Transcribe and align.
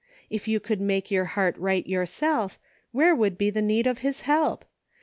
* 0.19 0.21
If 0.31 0.47
you 0.47 0.59
could 0.59 0.81
make 0.81 1.11
your 1.11 1.25
heart 1.25 1.55
right 1.59 1.85
yourself, 1.85 2.57
where 2.91 3.13
would 3.13 3.37
be 3.37 3.51
tke 3.51 3.63
need 3.63 3.85
of 3.85 3.99
his 3.99 4.21
help. 4.21 4.65